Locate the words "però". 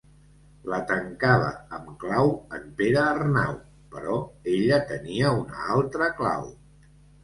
3.95-4.19